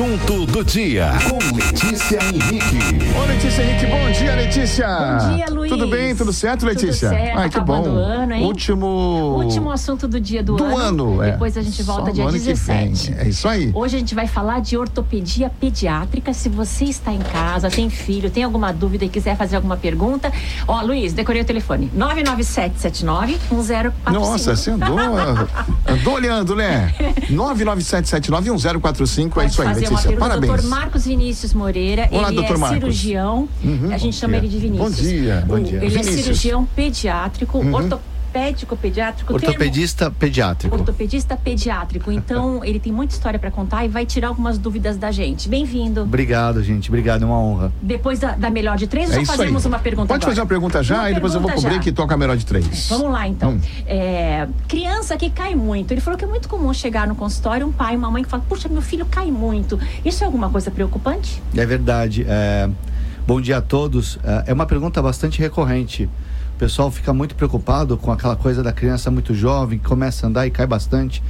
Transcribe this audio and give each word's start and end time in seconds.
Assunto 0.00 0.46
do 0.46 0.64
dia 0.64 1.12
com 1.28 1.36
Letícia 1.54 2.18
Henrique. 2.24 2.78
Ô 3.14 3.26
Letícia 3.26 3.62
Henrique, 3.62 3.84
bom 3.84 4.10
dia 4.10 4.34
Letícia. 4.34 4.86
Bom 4.86 5.34
dia, 5.34 5.46
Luiz. 5.50 5.70
Tudo 5.70 5.86
bem? 5.88 6.16
Tudo 6.16 6.32
certo, 6.32 6.64
Letícia? 6.64 7.10
Tudo 7.10 7.18
certo. 7.18 7.38
Ai, 7.38 7.50
que 7.50 7.56
Acabando 7.58 7.90
bom. 7.90 7.96
ano, 7.96 8.32
hein? 8.32 8.42
Último 8.42 8.86
Último 9.36 9.70
assunto 9.70 10.08
do 10.08 10.18
dia 10.18 10.42
do, 10.42 10.56
do 10.56 10.64
ano. 10.64 11.22
é. 11.22 11.32
Depois 11.32 11.54
a 11.54 11.60
gente 11.60 11.82
volta 11.82 12.06
Só 12.06 12.12
dia 12.12 12.22
no 12.22 12.30
ano 12.30 12.38
que 12.38 12.44
17. 12.46 13.10
vem. 13.10 13.20
É 13.20 13.28
isso 13.28 13.46
aí. 13.46 13.70
Hoje 13.74 13.96
a 13.96 13.98
gente 13.98 14.14
vai 14.14 14.26
falar 14.26 14.62
de 14.62 14.74
ortopedia 14.74 15.50
pediátrica. 15.50 16.32
Se 16.32 16.48
você 16.48 16.86
está 16.86 17.12
em 17.12 17.18
casa, 17.18 17.68
tem 17.68 17.90
filho, 17.90 18.30
tem 18.30 18.42
alguma 18.42 18.72
dúvida 18.72 19.04
e 19.04 19.08
quiser 19.10 19.36
fazer 19.36 19.56
alguma 19.56 19.76
pergunta, 19.76 20.32
ó, 20.66 20.80
Luiz, 20.80 21.12
decorei 21.12 21.42
o 21.42 21.44
telefone. 21.44 21.90
99779 21.92 23.38
1045. 23.50 24.12
Nossa, 24.12 24.56
você 24.56 24.70
andou, 24.70 24.96
andou 25.86 26.14
olhando, 26.14 26.56
né? 26.56 26.94
997791045, 27.30 29.42
é 29.42 29.46
isso 29.46 29.60
aí, 29.60 29.89
uma 29.89 29.89
Letícia. 29.94 30.16
Parabéns. 30.16 30.52
Doutor 30.52 30.68
Marcos 30.68 31.04
Vinícius 31.06 31.54
Moreira, 31.54 32.08
Olá, 32.10 32.28
ele 32.28 32.38
é 32.38 32.42
Marcos. 32.58 32.78
cirurgião. 32.78 33.48
Uhum, 33.62 33.92
a 33.92 33.98
gente 33.98 34.16
chama 34.16 34.34
dia. 34.34 34.38
ele 34.38 34.48
de 34.48 34.58
Vinícius. 34.58 34.90
Bom 34.96 35.02
dia, 35.02 35.44
bom 35.46 35.54
O- 35.54 35.60
dia. 35.62 35.76
Ele 35.78 35.86
é 35.86 35.88
Vinícius. 35.88 36.16
Uhum. 36.16 36.22
cirurgião 36.22 36.64
pediátrico, 36.76 37.58
ortopédico 37.58 38.09
pediátrico. 38.30 38.76
termo- 39.34 39.46
Ortopedista 39.48 40.10
pediátrico. 40.10 40.74
Ortopedista 40.76 41.36
pediátrico. 41.36 42.10
Então, 42.12 42.62
ele 42.64 42.78
tem 42.80 42.92
muita 42.92 43.14
história 43.14 43.38
para 43.38 43.50
contar 43.50 43.84
e 43.84 43.88
vai 43.88 44.06
tirar 44.06 44.28
algumas 44.28 44.56
dúvidas 44.58 44.96
da 44.96 45.10
gente. 45.10 45.48
Bem-vindo. 45.48 46.02
Obrigado, 46.02 46.62
gente. 46.62 46.88
Obrigado, 46.88 47.22
é 47.22 47.26
uma 47.26 47.38
honra. 47.38 47.72
Depois 47.82 48.18
da, 48.20 48.32
da 48.32 48.50
melhor 48.50 48.76
de 48.76 48.86
três, 48.86 49.10
É 49.10 49.14
só 49.14 49.20
isso 49.22 49.32
aí. 49.32 49.38
fazemos 49.38 49.64
uma 49.64 49.78
pergunta 49.78 50.08
Pode 50.08 50.22
agora. 50.22 50.30
fazer 50.32 50.40
uma 50.40 50.46
pergunta 50.46 50.82
já 50.82 50.98
Uma 51.00 51.10
e 51.10 51.14
depois 51.14 51.34
eu 51.34 51.40
vou 51.40 51.50
cobrir 51.50 51.80
que 51.80 51.92
toca 51.92 52.14
a 52.14 52.16
melhor 52.18 52.36
de 52.36 52.46
três. 52.46 52.88
Vamos 52.88 53.10
lá, 53.10 53.26
então. 53.26 53.52
Hum. 53.52 53.60
É, 53.86 54.46
criança 54.68 55.16
que 55.16 55.30
cai 55.30 55.54
muito. 55.54 55.92
Ele 55.92 56.00
falou 56.00 56.18
que 56.18 56.24
é 56.24 56.28
muito 56.28 56.48
comum 56.48 56.72
chegar 56.72 57.06
no 57.06 57.14
consultório 57.14 57.66
um 57.66 57.72
pai 57.72 57.94
e 57.94 57.96
uma 57.96 58.10
mãe 58.10 58.22
que 58.22 58.28
fala: 58.28 58.42
Puxa, 58.48 58.68
meu 58.68 58.82
filho 58.82 59.04
cai 59.06 59.30
muito. 59.30 59.78
Isso 60.04 60.22
é 60.22 60.26
alguma 60.26 60.48
coisa 60.48 60.70
preocupante? 60.70 61.42
É 61.56 61.66
verdade. 61.66 62.24
é, 62.28 62.68
Bom 63.26 63.40
dia 63.40 63.58
a 63.58 63.60
todos. 63.60 64.18
É, 64.24 64.44
É 64.50 64.52
uma 64.52 64.66
pergunta 64.66 65.00
bastante 65.02 65.38
recorrente. 65.40 66.08
O 66.60 66.64
pessoal 66.70 66.90
fica 66.90 67.10
muito 67.14 67.34
preocupado 67.34 67.96
com 67.96 68.12
aquela 68.12 68.36
coisa 68.36 68.62
da 68.62 68.70
criança 68.70 69.10
muito 69.10 69.32
jovem, 69.32 69.78
que 69.78 69.84
começa 69.88 70.26
a 70.26 70.28
andar 70.28 70.46
e 70.46 70.50
cai 70.50 70.66
bastante. 70.66 71.22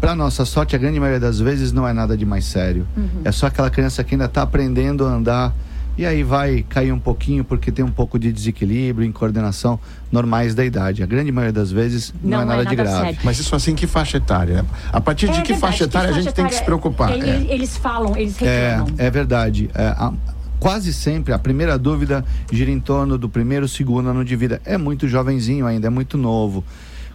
Para 0.00 0.16
nossa 0.16 0.44
sorte, 0.44 0.74
a 0.74 0.78
grande 0.80 0.98
maioria 0.98 1.20
das 1.20 1.38
vezes 1.38 1.70
não 1.72 1.86
é 1.86 1.92
nada 1.92 2.16
de 2.16 2.26
mais 2.26 2.44
sério. 2.44 2.84
Uhum. 2.96 3.20
É 3.24 3.30
só 3.30 3.46
aquela 3.46 3.70
criança 3.70 4.02
que 4.02 4.16
ainda 4.16 4.24
está 4.24 4.42
aprendendo 4.42 5.06
a 5.06 5.10
andar 5.12 5.54
e 5.96 6.04
aí 6.04 6.24
vai 6.24 6.64
cair 6.68 6.90
um 6.90 6.98
pouquinho 6.98 7.44
porque 7.44 7.70
tem 7.70 7.84
um 7.84 7.90
pouco 7.92 8.18
de 8.18 8.32
desequilíbrio 8.32 9.06
em 9.06 9.12
coordenação 9.12 9.78
normais 10.10 10.56
da 10.56 10.64
idade. 10.64 11.04
A 11.04 11.06
grande 11.06 11.30
maioria 11.30 11.52
das 11.52 11.70
vezes 11.70 12.12
não, 12.20 12.40
é 12.40 12.44
nada 12.44 12.66
de 12.66 12.74
grave. 12.74 13.00
sério. 13.00 13.18
Mas 13.22 13.38
isso 13.38 13.54
assim, 13.54 13.76
que 13.76 13.86
faixa 13.86 14.16
etária? 14.16 14.64
A 14.92 15.00
partir 15.00 15.26
de 15.28 15.38
É 15.38 15.42
que 15.42 15.52
verdade, 15.52 15.60
faixa 15.60 15.84
etária 15.84 16.10
a 16.10 16.12
gente 16.14 16.24
faixa 16.24 16.34
tem 16.34 16.44
que 16.46 16.50
se 16.50 16.56
etária- 16.62 16.66
preocupar? 16.80 17.12
Ele- 17.12 17.48
É. 17.48 17.54
Eles 17.54 17.76
falam, 17.76 18.16
eles 18.16 18.42
É, 18.42 18.70
reclamam. 18.70 18.94
é 18.98 19.08
verdade. 19.08 19.70
É, 19.72 19.86
a- 19.86 20.12
quase 20.58 20.92
sempre 20.92 21.32
a 21.32 21.38
primeira 21.38 21.78
dúvida 21.78 22.24
gira 22.50 22.70
em 22.70 22.80
torno 22.80 23.16
do 23.16 23.28
primeiro, 23.28 23.68
segundo 23.68 24.08
ano 24.08 24.24
de 24.24 24.36
vida. 24.36 24.60
É 24.64 24.76
muito 24.76 25.08
jovenzinho 25.08 25.66
ainda, 25.66 25.86
é 25.86 25.90
muito 25.90 26.16
novo. 26.16 26.64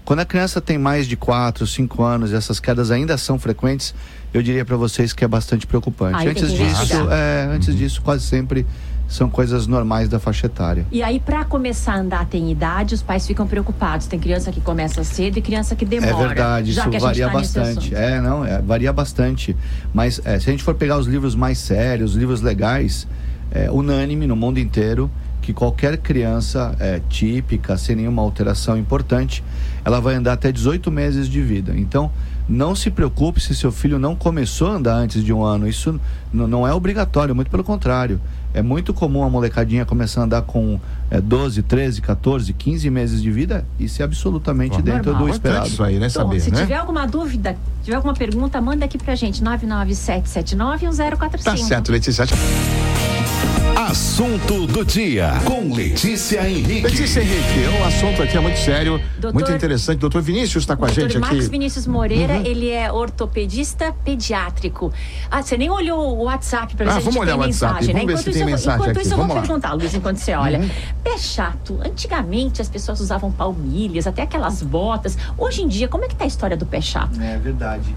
Quando 0.06 0.20
a 0.20 0.26
criança 0.26 0.60
tem 0.60 0.78
mais 0.78 1.08
de 1.08 1.16
4, 1.16 1.66
5 1.66 2.04
anos 2.04 2.32
e 2.32 2.36
essas 2.36 2.60
quedas 2.60 2.92
ainda 2.92 3.18
são 3.18 3.40
frequentes, 3.40 3.96
eu 4.34 4.44
diria 4.44 4.66
para 4.66 4.76
vocês 4.76 5.14
que 5.14 5.24
é 5.24 5.28
bastante 5.28 5.66
preocupante. 5.66 6.18
Aí 6.18 6.28
antes 6.28 6.52
disso, 6.52 7.10
é, 7.10 7.48
antes 7.50 7.76
disso, 7.76 8.02
quase 8.02 8.26
sempre 8.26 8.66
são 9.08 9.30
coisas 9.30 9.68
normais 9.68 10.10
da 10.10 10.20
faixa 10.20 10.48
etária. 10.48 10.86
E 10.92 11.04
aí, 11.04 11.20
para 11.20 11.46
começar 11.46 11.94
a 11.94 12.00
andar 12.00 12.26
tem 12.26 12.52
idade, 12.52 12.96
os 12.96 13.02
pais 13.02 13.28
ficam 13.28 13.46
preocupados. 13.46 14.08
Tem 14.08 14.20
criança 14.20 14.52
que 14.52 14.60
começa 14.60 15.04
cedo 15.04 15.38
e 15.38 15.42
criança 15.42 15.76
que 15.76 15.86
demora. 15.86 16.12
É 16.12 16.28
verdade, 16.28 16.72
isso 16.72 17.00
varia 17.00 17.28
tá 17.28 17.34
bastante. 17.34 17.96
É, 17.96 18.20
não, 18.20 18.44
é, 18.44 18.62
varia 18.62 18.92
bastante. 18.92 19.56
Mas 19.94 20.20
é, 20.26 20.40
se 20.40 20.50
a 20.50 20.52
gente 20.52 20.64
for 20.64 20.74
pegar 20.74 20.98
os 20.98 21.06
livros 21.06 21.36
mais 21.36 21.60
sérios, 21.60 22.12
os 22.12 22.18
livros 22.18 22.42
legais, 22.42 23.08
é 23.52 23.70
unânime 23.72 24.28
no 24.28 24.36
mundo 24.36 24.60
inteiro 24.60 25.10
que 25.42 25.54
qualquer 25.54 25.98
criança 25.98 26.74
é, 26.80 27.02
típica, 27.10 27.78
sem 27.78 27.98
nenhuma 27.98 28.22
alteração 28.22 28.78
importante, 28.78 29.44
ela 29.84 30.00
vai 30.00 30.16
andar 30.16 30.34
até 30.34 30.52
18 30.52 30.90
meses 30.90 31.28
de 31.28 31.42
vida. 31.42 31.74
Então, 31.76 32.10
não 32.48 32.74
se 32.76 32.90
preocupe 32.90 33.42
se 33.42 33.54
seu 33.54 33.72
filho 33.72 34.00
não 34.00 34.16
começou 34.16 34.70
a 34.70 34.76
andar 34.76 34.96
antes 34.96 35.24
de 35.24 35.34
um 35.34 35.44
ano. 35.44 35.68
Isso 35.68 36.00
não 36.34 36.68
é 36.68 36.74
obrigatório, 36.74 37.36
muito 37.36 37.52
pelo 37.52 37.64
contrário. 37.64 38.20
É 38.56 38.62
muito 38.62 38.94
comum 38.94 39.24
a 39.24 39.30
molecadinha 39.30 39.84
começar 39.86 40.22
a 40.22 40.24
andar 40.26 40.42
com 40.44 40.80
é, 41.10 41.20
12, 41.20 41.64
13, 41.64 42.02
14, 42.02 42.54
15 42.54 42.90
meses 42.90 43.22
de 43.22 43.32
vida. 43.32 43.66
Isso 43.80 44.02
é 44.02 44.06
absolutamente 44.06 44.78
Ó, 44.78 44.82
dentro 44.82 45.12
normal. 45.12 45.28
do 45.28 45.34
esperado. 45.34 45.68
isso 45.68 45.84
aí, 45.84 45.98
né? 45.98 46.08
Então, 46.08 46.24
Saber, 46.24 46.40
se 46.40 46.52
né? 46.52 46.62
tiver 46.62 46.76
alguma 46.76 47.08
dúvida, 47.08 47.56
tiver 47.84 47.96
alguma 47.96 48.14
pergunta, 48.14 48.62
manda 48.62 48.86
aqui 48.86 48.98
pra 49.00 49.16
gente. 49.16 49.44
997791045. 49.44 51.44
Tá 51.44 51.58
certo, 51.58 51.92
Letícia. 51.92 52.26
Assunto 53.76 54.68
do 54.68 54.86
dia 54.86 55.32
com 55.46 55.74
Letícia 55.74 56.48
Henrique. 56.48 56.82
Letícia 56.82 57.22
Henrique, 57.22 57.82
o 57.82 57.86
assunto 57.86 58.22
aqui 58.22 58.38
é 58.38 58.40
muito 58.40 58.58
sério, 58.60 59.02
Doutor- 59.20 59.34
muito 59.34 59.52
interessante. 59.52 59.98
Doutor 60.00 60.22
Vinícius 60.22 60.64
está 60.64 60.76
com 60.76 60.86
a 60.86 60.90
gente 60.90 61.18
Marcos 61.18 61.40
aqui. 61.40 61.50
Vinícius 61.50 61.88
Moreira, 61.88 62.36
ele 62.48 62.70
é 62.70 62.92
ortopedista 62.92 63.92
pediátrico. 64.06 64.94
Ah, 65.30 65.42
você 65.42 65.58
nem 65.58 65.70
olhou 65.70 66.18
o 66.18 66.23
WhatsApp 66.24 66.76
para 66.76 66.86
ver 66.86 66.90
Ah, 66.90 66.94
se 66.94 66.98
a 66.98 67.02
gente 67.02 67.14
vamos 67.14 67.22
olhar 67.22 67.32
tem 67.32 67.40
o 67.40 67.46
WhatsApp, 67.46 67.74
mensagem, 67.74 67.94
né? 67.94 68.00
vamos 68.02 68.14
ver 68.14 68.18
se 68.18 68.22
Enquanto 68.22 68.24
tem 68.24 68.32
isso, 68.34 68.40
eu 68.40 68.46
vou- 68.46 68.52
mensagem 68.52 68.76
enquanto 68.82 68.98
aqui, 68.98 69.06
isso, 69.06 69.14
eu 69.14 69.18
vou 69.18 69.28
vamos 69.28 69.36
lá. 69.36 69.42
perguntar, 69.42 69.74
Luiz, 69.74 69.94
enquanto 69.94 70.18
você 70.18 70.34
olha. 70.34 70.70
Pé 71.04 71.18
chato. 71.18 71.80
Antigamente 71.86 72.62
as 72.62 72.70
pessoas 72.70 73.00
usavam 73.00 73.32
palmilhas, 73.32 74.08
até 74.08 74.22
aquelas 74.24 74.62
botas. 74.62 75.18
Hoje 75.38 75.62
em 75.62 75.68
dia, 75.68 75.88
como 75.88 76.06
é 76.06 76.08
que 76.08 76.16
tá 76.16 76.24
a 76.24 76.28
história 76.28 76.56
do 76.58 76.66
pé 76.66 76.82
chato? 76.82 77.22
É 77.22 77.38
verdade. 77.38 77.96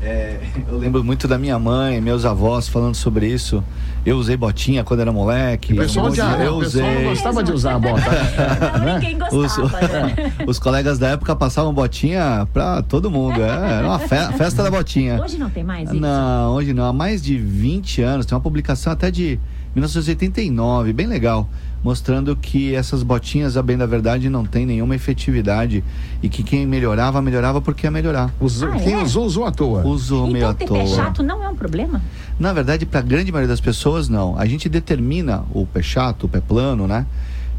É, 0.00 0.38
eu 0.68 0.78
lembro 0.78 1.02
muito 1.02 1.26
da 1.26 1.36
minha 1.36 1.58
mãe, 1.58 2.00
meus 2.00 2.24
avós 2.24 2.68
falando 2.68 2.94
sobre 2.94 3.26
isso. 3.26 3.62
Eu 4.06 4.16
usei 4.16 4.36
botinha 4.36 4.84
quando 4.84 5.00
era 5.00 5.10
moleque. 5.12 5.72
O 5.72 5.76
pessoal, 5.76 6.08
de- 6.10 6.22
né? 6.22 6.46
eu 6.46 6.56
o 6.56 6.60
pessoal 6.60 6.84
não 6.86 6.92
usei. 6.94 7.04
gostava 7.08 7.42
de 7.42 7.52
usar 7.52 7.74
a 7.74 7.78
bota. 7.78 8.00
Não, 8.78 8.94
ninguém 8.94 9.16
Os, 9.32 9.56
gostava, 9.56 9.88
né? 9.88 10.32
os 10.46 10.58
colegas 10.58 10.98
da 10.98 11.08
época 11.08 11.34
passavam 11.34 11.74
botinha 11.74 12.46
pra 12.52 12.80
todo 12.80 13.10
mundo. 13.10 13.42
É, 13.42 13.48
era 13.78 13.86
uma 13.86 13.98
fe- 13.98 14.32
festa 14.38 14.62
da 14.62 14.70
botinha. 14.70 15.20
Hoje 15.20 15.36
não 15.36 15.50
tem 15.50 15.64
mais 15.64 15.90
isso? 15.90 16.00
Não, 16.00 16.54
hoje 16.54 16.72
não. 16.72 16.84
Há 16.86 16.92
mais 16.92 17.20
de 17.20 17.36
20 17.36 18.00
anos, 18.00 18.24
tem 18.24 18.34
uma 18.36 18.40
publicação 18.40 18.92
até 18.92 19.10
de 19.10 19.38
1989, 19.74 20.92
bem 20.92 21.06
legal, 21.06 21.48
mostrando 21.82 22.34
que 22.36 22.74
essas 22.74 23.02
botinhas, 23.02 23.56
a 23.56 23.62
bem 23.62 23.76
da 23.76 23.86
verdade, 23.86 24.28
não 24.28 24.44
tem 24.44 24.66
nenhuma 24.66 24.94
efetividade 24.96 25.82
e 26.22 26.28
que 26.28 26.42
quem 26.42 26.66
melhorava, 26.66 27.22
melhorava 27.22 27.60
porque 27.60 27.86
ia 27.86 27.90
melhorar. 27.90 28.32
Usou- 28.40 28.68
Ah, 28.72 28.76
quem 28.76 28.94
é? 28.94 29.02
usou, 29.02 29.24
usou 29.24 29.44
à 29.46 29.52
toa. 29.52 29.86
Usou 29.86 30.26
meio 30.26 30.38
Então 30.38 30.50
à 30.50 30.54
ter 30.54 30.66
toa. 30.66 30.78
pé 30.78 30.86
chato 30.86 31.22
não 31.22 31.42
é 31.42 31.48
um 31.48 31.54
problema? 31.54 32.02
Na 32.38 32.52
verdade, 32.52 32.84
para 32.84 33.00
a 33.00 33.02
grande 33.02 33.30
maioria 33.30 33.48
das 33.48 33.60
pessoas, 33.60 34.08
não. 34.08 34.36
A 34.38 34.44
gente 34.46 34.68
determina 34.68 35.44
o 35.52 35.64
pé 35.66 35.82
chato, 35.82 36.24
o 36.24 36.28
pé 36.28 36.40
plano, 36.40 36.86
né? 36.86 37.06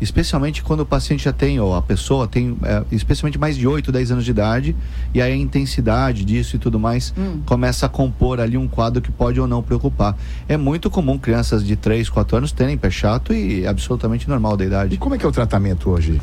Especialmente 0.01 0.63
quando 0.63 0.81
o 0.81 0.85
paciente 0.85 1.23
já 1.25 1.33
tem, 1.33 1.59
ou 1.59 1.75
a 1.75 1.81
pessoa 1.81 2.27
tem, 2.27 2.57
é, 2.63 2.83
especialmente 2.91 3.37
mais 3.37 3.57
de 3.57 3.67
8, 3.67 3.91
10 3.91 4.11
anos 4.11 4.25
de 4.25 4.31
idade, 4.31 4.75
e 5.13 5.21
aí 5.21 5.33
a 5.33 5.35
intensidade 5.35 6.23
disso 6.23 6.55
e 6.55 6.59
tudo 6.59 6.79
mais 6.79 7.13
Hum. 7.17 7.41
começa 7.45 7.85
a 7.85 7.89
compor 7.89 8.39
ali 8.39 8.57
um 8.57 8.67
quadro 8.67 9.01
que 9.01 9.11
pode 9.11 9.39
ou 9.39 9.47
não 9.47 9.61
preocupar. 9.61 10.17
É 10.47 10.55
muito 10.57 10.89
comum 10.89 11.17
crianças 11.17 11.63
de 11.65 11.75
3, 11.75 12.09
4 12.09 12.37
anos 12.37 12.51
terem 12.51 12.77
pé 12.77 12.89
chato 12.89 13.33
e 13.33 13.63
é 13.65 13.67
absolutamente 13.67 14.27
normal 14.29 14.55
da 14.55 14.63
E 14.63 14.67
idade. 14.67 14.97
como 14.97 15.15
é 15.15 15.17
que 15.17 15.25
é 15.25 15.27
o 15.29 15.31
tratamento 15.31 15.89
hoje? 15.89 16.21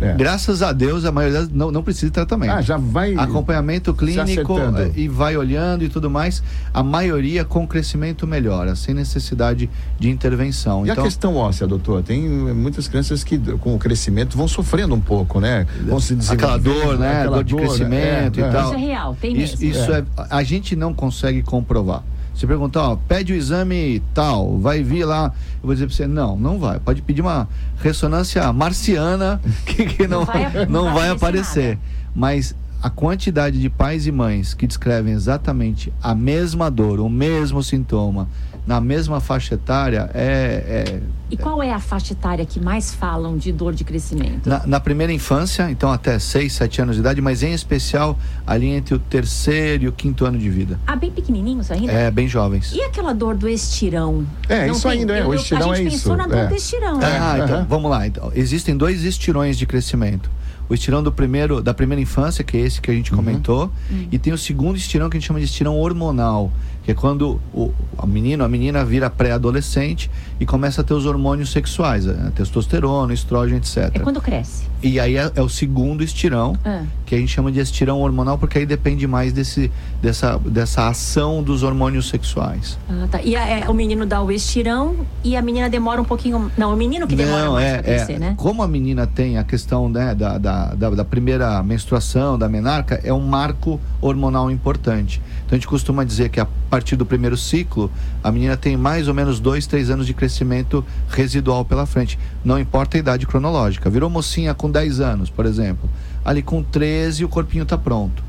É. 0.00 0.14
Graças 0.14 0.62
a 0.62 0.72
Deus, 0.72 1.04
a 1.04 1.12
maioria 1.12 1.48
não, 1.52 1.70
não 1.70 1.82
precisa 1.82 2.06
de 2.06 2.12
tratamento 2.12 2.52
Ah, 2.52 2.60
já 2.60 2.76
vai. 2.76 3.14
acompanhamento 3.14 3.94
clínico 3.94 4.58
eh, 4.58 4.92
e 4.96 5.08
vai 5.08 5.36
olhando 5.36 5.84
e 5.84 5.88
tudo 5.88 6.10
mais. 6.10 6.42
A 6.72 6.82
maioria 6.82 7.44
com 7.44 7.66
crescimento 7.66 8.26
melhora, 8.26 8.74
sem 8.74 8.94
necessidade 8.94 9.70
de 9.98 10.10
intervenção. 10.10 10.86
E 10.86 10.90
então, 10.90 11.02
a 11.02 11.06
questão 11.06 11.36
óssea, 11.36 11.66
doutor? 11.66 12.02
Tem 12.02 12.20
muitas 12.28 12.88
crianças 12.88 13.22
que 13.24 13.38
com 13.58 13.74
o 13.74 13.78
crescimento 13.78 14.36
vão 14.36 14.48
sofrendo 14.48 14.94
um 14.94 15.00
pouco, 15.00 15.40
né? 15.40 15.66
Vão 15.86 16.00
se 16.00 16.16
aquela 16.30 16.56
dor, 16.56 16.98
né? 16.98 17.20
Aquela 17.20 17.36
Dor 17.36 17.44
de 17.44 17.56
crescimento 17.56 18.40
e 18.40 18.42
tal. 18.42 18.64
Isso 18.66 18.74
é 18.74 18.86
real, 18.86 19.16
tem 19.20 19.40
isso, 19.40 19.58
mesmo. 19.60 19.80
isso 19.80 19.92
é. 19.92 20.04
a 20.30 20.42
gente 20.42 20.76
não 20.76 20.92
consegue 20.92 21.42
comprovar. 21.42 22.02
Se 22.34 22.46
perguntar, 22.46 22.82
ó, 22.90 22.96
pede 22.96 23.32
o 23.32 23.36
exame 23.36 24.02
tal, 24.14 24.58
vai 24.58 24.82
vir 24.82 25.04
lá, 25.04 25.32
eu 25.56 25.66
vou 25.66 25.74
dizer 25.74 25.86
pra 25.86 25.94
você, 25.94 26.06
não, 26.06 26.36
não 26.36 26.58
vai. 26.58 26.80
Pode 26.80 27.02
pedir 27.02 27.20
uma 27.20 27.46
ressonância 27.82 28.50
marciana 28.52 29.40
que, 29.66 29.84
que 29.86 30.06
não, 30.08 30.20
Não 30.24 30.26
vai- 30.26 30.66
não, 30.66 30.84
vai 30.84 30.94
vai 30.94 31.08
aparecer. 31.10 31.78
Mas 32.14 32.54
a 32.82 32.90
quantidade 32.90 33.60
de 33.60 33.68
pais 33.70 34.06
e 34.06 34.12
mães 34.12 34.54
que 34.54 34.66
descrevem 34.66 35.12
exatamente 35.12 35.92
a 36.02 36.14
mesma 36.14 36.70
dor, 36.70 36.98
o 37.00 37.08
mesmo 37.08 37.62
sintoma, 37.62 38.28
na 38.66 38.80
mesma 38.80 39.18
faixa 39.20 39.54
etária, 39.54 40.08
é, 40.14 40.84
é, 40.94 41.00
E 41.30 41.36
qual 41.36 41.60
é 41.62 41.72
a 41.72 41.80
faixa 41.80 42.12
etária 42.12 42.46
que 42.46 42.60
mais 42.60 42.94
falam 42.94 43.36
de 43.36 43.50
dor 43.50 43.74
de 43.74 43.82
crescimento? 43.82 44.48
na, 44.48 44.64
na 44.66 44.78
primeira 44.80 45.12
infância, 45.12 45.68
então 45.70 45.90
até 45.90 46.16
6, 46.18 46.52
7 46.52 46.82
anos 46.82 46.94
de 46.94 47.00
idade, 47.00 47.20
mas 47.20 47.42
em 47.42 47.52
especial 47.52 48.16
ali 48.46 48.68
entre 48.68 48.94
o 48.94 48.98
terceiro 49.00 49.84
e 49.84 49.88
o 49.88 49.92
quinto 49.92 50.24
ano 50.24 50.38
de 50.38 50.48
vida. 50.48 50.78
Ah, 50.86 50.94
bem 50.94 51.10
pequenininhos 51.10 51.70
ainda? 51.72 51.90
É, 51.92 52.10
bem 52.10 52.28
jovens. 52.28 52.72
E 52.72 52.80
aquela 52.82 53.12
dor 53.12 53.34
do 53.36 53.48
estirão? 53.48 54.24
É, 54.48 54.68
isso 54.70 54.86
ainda 54.86 55.16
é, 55.16 55.24
o 55.24 55.32
eu- 55.32 55.34
estirão 55.34 55.72
A 55.72 55.74
gente 55.76 55.88
é 55.88 55.90
pensou 55.90 56.12
isso, 56.12 56.16
na 56.16 56.26
dor 56.28 56.38
é. 56.38 56.46
do 56.46 56.54
estirão. 56.54 56.98
né? 56.98 57.06
Ah, 57.20 57.38
então, 57.42 57.56
aham. 57.56 57.66
vamos 57.68 57.90
lá. 57.90 58.06
Então, 58.06 58.30
existem 58.34 58.76
dois 58.76 59.02
estirões 59.04 59.58
de 59.58 59.66
crescimento. 59.66 60.30
O 60.68 60.74
estirão 60.74 61.02
do 61.02 61.10
primeiro, 61.12 61.60
da 61.60 61.74
primeira 61.74 62.00
infância, 62.00 62.42
que 62.44 62.56
é 62.56 62.60
esse 62.60 62.80
que 62.80 62.90
a 62.90 62.94
gente 62.94 63.10
comentou, 63.10 63.70
e 64.10 64.18
tem 64.18 64.32
o 64.32 64.38
segundo 64.38 64.76
estirão 64.76 65.10
que 65.10 65.16
a 65.16 65.20
gente 65.20 65.26
chama 65.26 65.38
de 65.40 65.44
estirão 65.44 65.76
hormonal, 65.76 66.50
que 66.82 66.90
é 66.90 66.94
quando 66.94 67.40
o, 67.54 67.72
o 67.96 68.06
menino, 68.06 68.44
a 68.44 68.48
menina 68.48 68.84
vira 68.84 69.08
pré-adolescente 69.08 70.10
e 70.40 70.46
começa 70.46 70.80
a 70.80 70.84
ter 70.84 70.94
os 70.94 71.06
hormônios 71.06 71.52
sexuais, 71.52 72.06
né? 72.06 72.32
testosterona, 72.34 73.14
estrógeno, 73.14 73.58
etc. 73.58 73.90
É 73.94 73.98
quando 74.00 74.20
cresce. 74.20 74.64
E 74.82 74.98
aí 74.98 75.16
é, 75.16 75.30
é 75.34 75.42
o 75.42 75.48
segundo 75.48 76.02
estirão, 76.02 76.56
Ah. 76.64 76.84
Que 77.12 77.16
a 77.16 77.18
gente 77.18 77.30
chama 77.30 77.52
de 77.52 77.60
estirão 77.60 78.00
hormonal, 78.00 78.38
porque 78.38 78.56
aí 78.56 78.64
depende 78.64 79.06
mais 79.06 79.34
desse, 79.34 79.70
dessa, 80.00 80.38
dessa 80.38 80.88
ação 80.88 81.42
dos 81.42 81.62
hormônios 81.62 82.08
sexuais. 82.08 82.78
Ah, 82.88 83.06
tá. 83.10 83.20
E 83.20 83.36
a- 83.36 83.46
é, 83.46 83.68
o 83.68 83.74
menino 83.74 84.06
dá 84.06 84.22
o 84.22 84.32
estirão 84.32 84.96
e 85.22 85.36
a 85.36 85.42
menina 85.42 85.68
demora 85.68 86.00
um 86.00 86.06
pouquinho. 86.06 86.50
Não, 86.56 86.72
o 86.72 86.76
menino 86.76 87.06
que 87.06 87.14
demora 87.14 87.44
Não, 87.44 87.52
mais 87.52 87.66
é, 87.66 87.72
pra 87.74 87.82
crescer, 87.82 88.12
é, 88.14 88.18
né? 88.18 88.34
Como 88.38 88.62
a 88.62 88.66
menina 88.68 89.06
tem 89.06 89.36
a 89.36 89.44
questão 89.44 89.90
né, 89.90 90.14
da, 90.14 90.38
da, 90.38 90.74
da, 90.74 90.88
da 90.88 91.04
primeira 91.04 91.62
menstruação, 91.62 92.38
da 92.38 92.48
menarca, 92.48 92.98
é 93.04 93.12
um 93.12 93.20
marco 93.20 93.78
hormonal 94.00 94.50
importante. 94.50 95.20
Então 95.44 95.54
a 95.54 95.56
gente 95.56 95.68
costuma 95.68 96.04
dizer 96.04 96.30
que 96.30 96.40
a 96.40 96.46
partir 96.70 96.96
do 96.96 97.04
primeiro 97.04 97.36
ciclo, 97.36 97.90
a 98.24 98.32
menina 98.32 98.56
tem 98.56 98.74
mais 98.74 99.06
ou 99.06 99.12
menos 99.12 99.38
dois, 99.38 99.66
três 99.66 99.90
anos 99.90 100.06
de 100.06 100.14
crescimento 100.14 100.82
residual 101.10 101.62
pela 101.62 101.84
frente. 101.84 102.18
Não 102.42 102.58
importa 102.58 102.96
a 102.96 103.00
idade 103.00 103.26
cronológica. 103.26 103.90
Virou 103.90 104.08
mocinha 104.08 104.54
com 104.54 104.70
10 104.70 105.00
anos, 105.00 105.28
por 105.28 105.44
exemplo. 105.44 105.90
Ali 106.24 106.42
com 106.42 106.62
13 106.62 107.24
o 107.24 107.28
corpinho 107.28 107.62
está 107.64 107.76
pronto. 107.76 108.22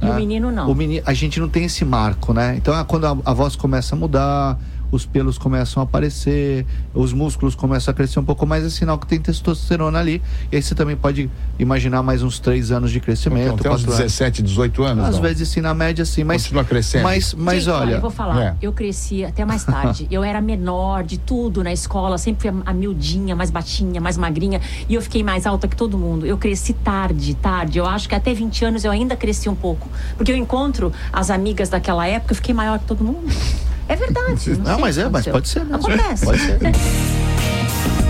E 0.00 0.04
o 0.04 0.08
né? 0.10 0.16
menino 0.16 0.50
não. 0.52 0.70
O 0.70 0.74
meni- 0.74 1.02
a 1.04 1.12
gente 1.12 1.40
não 1.40 1.48
tem 1.48 1.64
esse 1.64 1.84
marco, 1.84 2.32
né? 2.32 2.54
Então 2.56 2.78
é 2.78 2.84
quando 2.84 3.06
a, 3.06 3.16
a 3.24 3.32
voz 3.32 3.56
começa 3.56 3.94
a 3.96 3.98
mudar, 3.98 4.58
os 4.90 5.04
pelos 5.04 5.38
começam 5.38 5.82
a 5.82 5.84
aparecer, 5.84 6.66
os 6.94 7.12
músculos 7.12 7.54
começam 7.54 7.92
a 7.92 7.94
crescer 7.94 8.18
um 8.18 8.24
pouco 8.24 8.46
mais, 8.46 8.64
é 8.64 8.70
sinal 8.70 8.98
que 8.98 9.06
tem 9.06 9.20
testosterona 9.20 9.98
ali. 9.98 10.22
E 10.50 10.56
aí 10.56 10.62
você 10.62 10.74
também 10.74 10.96
pode 10.96 11.30
imaginar 11.58 12.02
mais 12.02 12.22
uns 12.22 12.38
três 12.38 12.70
anos 12.70 12.90
de 12.90 13.00
crescimento. 13.00 13.54
Então, 13.54 13.54
até 13.54 13.70
uns 13.70 13.84
quatro 13.84 13.92
anos. 13.92 14.12
17, 14.12 14.42
18 14.42 14.82
anos. 14.82 15.04
Às 15.04 15.14
não? 15.16 15.22
vezes 15.22 15.48
sim, 15.48 15.60
na 15.60 15.74
média 15.74 16.04
sim, 16.04 16.24
mas. 16.24 16.42
Continua 16.42 16.64
crescendo. 16.64 17.02
Mas, 17.02 17.34
mas 17.34 17.64
Gente, 17.64 17.74
olha. 17.74 17.94
eu 17.94 18.00
vou 18.00 18.10
falar, 18.10 18.42
É. 18.42 18.56
eu 18.62 18.72
cresci 18.72 19.24
até 19.24 19.44
mais 19.44 19.64
tarde. 19.64 20.06
eu 20.10 20.24
era 20.24 20.40
menor 20.40 21.02
de 21.04 21.18
tudo 21.18 21.62
na 21.62 21.72
escola, 21.72 22.16
sempre 22.18 22.50
fui 22.50 22.60
a, 22.64 22.70
a 22.70 22.74
miudinha, 22.74 23.36
mais 23.36 23.50
baixinha, 23.50 24.00
mais 24.00 24.16
magrinha. 24.16 24.60
E 24.88 24.94
eu 24.94 25.02
fiquei 25.02 25.22
mais 25.22 25.46
alta 25.46 25.68
que 25.68 25.76
todo 25.76 25.98
mundo. 25.98 26.24
Eu 26.26 26.38
cresci 26.38 26.72
tarde, 26.72 27.34
tarde. 27.34 27.78
Eu 27.78 27.86
acho 27.86 28.08
que 28.08 28.14
até 28.14 28.32
20 28.32 28.64
anos 28.64 28.84
eu 28.84 28.90
ainda 28.90 29.16
cresci 29.16 29.48
um 29.48 29.54
pouco. 29.54 29.88
Porque 30.16 30.32
eu 30.32 30.36
encontro 30.36 30.92
as 31.12 31.30
amigas 31.30 31.68
daquela 31.68 32.06
época, 32.06 32.32
eu 32.32 32.36
fiquei 32.36 32.54
maior 32.54 32.78
que 32.78 32.86
todo 32.86 33.04
mundo. 33.04 33.28
É 33.88 33.96
verdade. 33.96 34.50
Não, 34.58 34.74
sei 34.74 34.80
mas 34.80 34.98
é, 34.98 35.08
mas 35.08 35.26
pode 35.26 35.48
ser 35.48 35.64
mesmo. 35.64 35.76
Acontece. 35.76 36.24
Pode 36.24 36.38
ser. 36.40 36.58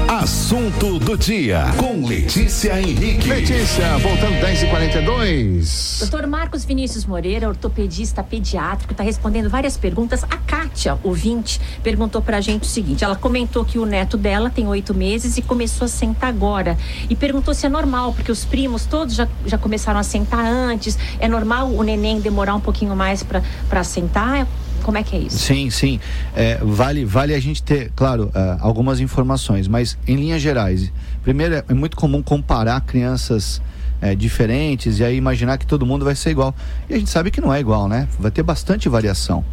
Assunto 0.09 0.99
do 0.99 1.19
dia 1.19 1.67
com 1.77 2.07
Letícia 2.07 2.81
Henrique. 2.81 3.29
Letícia, 3.29 3.99
voltando 3.99 4.41
10 4.41 4.63
e 4.63 4.67
42 4.67 5.97
Doutor 6.01 6.27
Marcos 6.27 6.65
Vinícius 6.65 7.05
Moreira, 7.05 7.47
ortopedista 7.47 8.23
pediátrico, 8.23 8.95
está 8.95 9.05
respondendo 9.05 9.51
várias 9.51 9.77
perguntas. 9.77 10.25
A 10.25 10.39
Kátia, 10.39 10.99
ouvinte, 11.05 11.61
perguntou 11.83 12.23
para 12.23 12.39
a 12.39 12.41
gente 12.41 12.63
o 12.63 12.67
seguinte: 12.67 13.05
ela 13.05 13.17
comentou 13.17 13.67
que 13.67 13.79
o 13.79 13.85
neto 13.85 14.17
dela 14.17 14.49
tem 14.49 14.67
oito 14.67 14.95
meses 14.95 15.37
e 15.37 15.43
começou 15.43 15.85
a 15.85 15.89
sentar 15.89 16.31
agora. 16.31 16.79
E 17.11 17.15
perguntou 17.15 17.53
se 17.53 17.67
é 17.67 17.69
normal, 17.69 18.15
porque 18.15 18.33
os 18.33 18.47
primos 18.47 18.87
todos 18.87 19.15
já, 19.15 19.29
já 19.45 19.59
começaram 19.59 20.01
a 20.01 20.03
sentar 20.03 20.45
antes. 20.45 20.99
É 21.21 21.29
normal 21.29 21.69
o 21.69 21.83
neném 21.83 22.19
demorar 22.19 22.55
um 22.55 22.61
pouquinho 22.61 22.97
mais 22.97 23.23
para 23.23 23.85
sentar? 23.85 24.49
Como 24.83 24.97
é 24.99 25.03
que 25.03 25.17
é 25.17 25.19
isso? 25.19 25.39
Sim, 25.39 25.71
sim. 25.71 26.01
É, 26.35 26.59
vale, 26.63 27.05
vale 27.05 27.35
a 27.35 27.41
gente 27.41 27.63
ter, 27.63 27.91
claro, 27.95 28.31
é, 28.35 28.57
algumas 28.61 29.01
informações, 29.01 29.69
mas 29.69 29.99
em 30.07 30.17
linhas 30.17 30.41
gerais. 30.41 30.91
Primeiro, 31.23 31.63
é, 31.69 31.75
muito 31.75 31.97
comum 31.97 32.23
comparar 32.23 32.81
crianças 32.83 33.61
é, 34.01 34.15
diferentes 34.15 34.99
e 34.99 35.05
aí 35.05 35.17
imaginar 35.17 35.59
que 35.59 35.67
todo 35.67 35.85
mundo 35.85 36.05
vai 36.05 36.15
ser 36.15 36.31
igual. 36.31 36.55
E 36.89 36.95
a 36.95 36.99
gente 36.99 37.11
sabe 37.11 37.31
que 37.31 37.41
não 37.41 37.53
é 37.53 37.61
igual, 37.61 37.89
né? 37.89 38.09
Vai 38.19 38.31
ter 38.31 38.43
bastante 38.43 38.89
variação. 38.89 39.45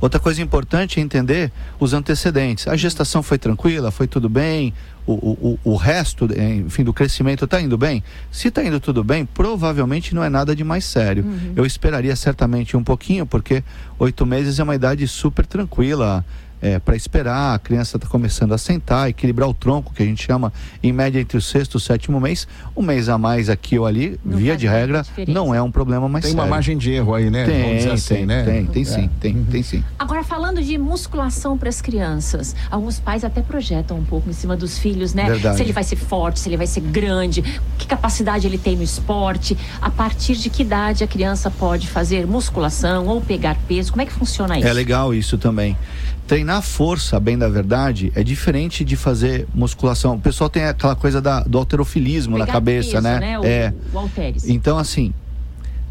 Outra 0.00 0.20
coisa 0.20 0.40
importante 0.40 1.00
é 1.00 1.02
entender 1.02 1.50
os 1.78 1.92
antecedentes. 1.92 2.68
A 2.68 2.76
gestação 2.76 3.22
foi 3.22 3.38
tranquila, 3.38 3.90
foi 3.90 4.06
tudo 4.06 4.28
bem, 4.28 4.72
o, 5.06 5.58
o, 5.64 5.72
o 5.72 5.76
resto, 5.76 6.28
enfim, 6.66 6.84
do 6.84 6.92
crescimento 6.92 7.46
está 7.46 7.60
indo 7.60 7.78
bem? 7.78 8.04
Se 8.30 8.48
está 8.48 8.62
indo 8.62 8.78
tudo 8.78 9.02
bem, 9.02 9.24
provavelmente 9.24 10.14
não 10.14 10.22
é 10.22 10.28
nada 10.28 10.54
de 10.54 10.62
mais 10.62 10.84
sério. 10.84 11.24
Eu 11.56 11.64
esperaria 11.64 12.14
certamente 12.14 12.76
um 12.76 12.84
pouquinho, 12.84 13.24
porque 13.24 13.64
oito 13.98 14.26
meses 14.26 14.58
é 14.58 14.62
uma 14.62 14.74
idade 14.74 15.08
super 15.08 15.46
tranquila. 15.46 16.24
Para 16.84 16.96
esperar, 16.96 17.54
a 17.54 17.58
criança 17.58 17.96
está 17.96 18.08
começando 18.08 18.52
a 18.52 18.58
sentar, 18.58 19.08
equilibrar 19.08 19.48
o 19.48 19.54
tronco, 19.54 19.92
que 19.94 20.02
a 20.02 20.06
gente 20.06 20.24
chama, 20.24 20.52
em 20.82 20.92
média, 20.92 21.20
entre 21.20 21.36
o 21.36 21.40
sexto 21.40 21.74
e 21.74 21.76
o 21.76 21.80
sétimo 21.80 22.20
mês. 22.20 22.46
Um 22.76 22.82
mês 22.82 23.08
a 23.08 23.16
mais 23.18 23.48
aqui 23.48 23.78
ou 23.78 23.86
ali, 23.86 24.18
Não 24.24 24.36
via 24.38 24.56
de 24.56 24.66
regra, 24.66 25.02
diferença. 25.02 25.32
não 25.32 25.54
é 25.54 25.62
um 25.62 25.70
problema 25.70 26.08
mais 26.08 26.24
Tem 26.24 26.32
sério. 26.32 26.44
uma 26.44 26.50
margem 26.50 26.76
de 26.76 26.90
erro 26.92 27.14
aí, 27.14 27.30
né? 27.30 27.44
Vamos 27.44 27.60
Tem, 27.62 27.76
dizer 27.76 27.90
assim, 27.92 28.14
tem, 28.14 28.26
né? 28.26 28.42
tem, 28.44 28.66
tem 28.66 28.82
É. 28.82 28.84
sim, 28.84 29.10
tem, 29.20 29.44
tem 29.44 29.62
sim. 29.62 29.84
Agora, 29.98 30.22
falando 30.24 30.62
de 30.62 30.76
musculação 30.78 31.56
para 31.56 31.68
as 31.68 31.80
crianças, 31.80 32.54
alguns 32.70 32.98
pais 32.98 33.24
até 33.24 33.40
projetam 33.40 33.98
um 33.98 34.04
pouco 34.04 34.28
em 34.28 34.32
cima 34.32 34.56
dos 34.56 34.78
filhos, 34.78 35.14
né? 35.14 35.26
Verdade. 35.26 35.56
Se 35.56 35.62
ele 35.62 35.72
vai 35.72 35.84
ser 35.84 35.96
forte, 35.96 36.40
se 36.40 36.48
ele 36.48 36.56
vai 36.56 36.66
ser 36.66 36.80
grande, 36.80 37.42
que 37.78 37.86
capacidade 37.86 38.46
ele 38.46 38.58
tem 38.58 38.76
no 38.76 38.82
esporte, 38.82 39.56
a 39.80 39.90
partir 39.90 40.36
de 40.36 40.50
que 40.50 40.62
idade 40.62 41.04
a 41.04 41.06
criança 41.06 41.50
pode 41.50 41.88
fazer 41.88 42.26
musculação 42.26 43.06
ou 43.06 43.20
pegar 43.20 43.56
peso, 43.68 43.90
como 43.92 44.02
é 44.02 44.06
que 44.06 44.12
funciona 44.12 44.58
isso? 44.58 44.66
É 44.68 44.72
legal 44.72 45.14
isso 45.14 45.38
também. 45.38 45.76
Treinar 46.28 46.60
força, 46.60 47.18
bem 47.18 47.38
da 47.38 47.48
verdade, 47.48 48.12
é 48.14 48.22
diferente 48.22 48.84
de 48.84 48.96
fazer 48.96 49.48
musculação. 49.54 50.14
O 50.16 50.20
pessoal 50.20 50.50
tem 50.50 50.62
aquela 50.66 50.94
coisa 50.94 51.22
da, 51.22 51.40
do 51.40 51.56
alterofilismo 51.56 52.36
na 52.36 52.44
Pegar 52.44 52.52
cabeça, 52.52 52.90
peso, 52.90 53.02
né? 53.02 53.38
O, 53.38 53.44
É. 53.46 53.72
o. 53.94 54.10
Então, 54.46 54.76
assim, 54.76 55.14